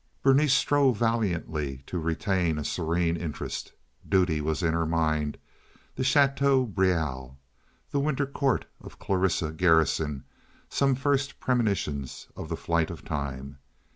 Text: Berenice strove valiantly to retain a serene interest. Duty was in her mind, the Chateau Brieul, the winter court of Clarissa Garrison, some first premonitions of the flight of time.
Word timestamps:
Berenice 0.23 0.55
strove 0.55 0.97
valiantly 0.97 1.83
to 1.85 1.99
retain 1.99 2.57
a 2.57 2.63
serene 2.63 3.15
interest. 3.15 3.71
Duty 4.09 4.41
was 4.41 4.63
in 4.63 4.73
her 4.73 4.87
mind, 4.87 5.37
the 5.95 6.03
Chateau 6.03 6.65
Brieul, 6.65 7.37
the 7.91 7.99
winter 7.99 8.25
court 8.25 8.65
of 8.81 8.97
Clarissa 8.97 9.51
Garrison, 9.51 10.23
some 10.71 10.95
first 10.95 11.39
premonitions 11.39 12.29
of 12.35 12.49
the 12.49 12.57
flight 12.57 12.89
of 12.89 13.05
time. 13.05 13.59